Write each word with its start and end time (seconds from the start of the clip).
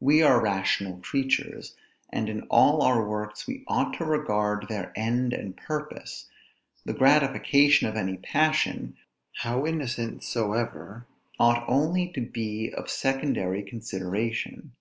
We 0.00 0.24
are 0.24 0.42
rational 0.42 0.96
creatures, 0.98 1.76
and 2.10 2.28
in 2.28 2.40
all 2.50 2.82
our 2.82 3.06
works 3.08 3.46
we 3.46 3.62
ought 3.68 3.92
to 3.98 4.04
regard 4.04 4.66
their 4.66 4.92
end 4.96 5.32
and 5.32 5.56
purpose; 5.56 6.26
the 6.84 6.92
gratification 6.94 7.86
of 7.86 7.94
any 7.94 8.16
passion, 8.16 8.96
how 9.34 9.64
innocent 9.66 10.24
soever, 10.24 11.06
ought 11.38 11.64
only 11.68 12.08
to 12.14 12.20
be 12.20 12.72
of 12.74 12.90
secondary 12.90 13.62
consideration. 13.62 14.72